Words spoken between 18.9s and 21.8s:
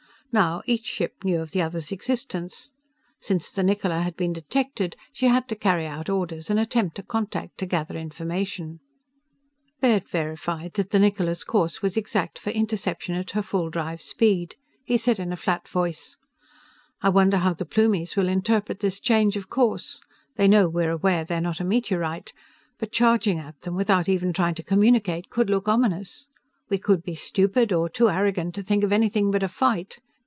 change of course? They know we're aware they're not a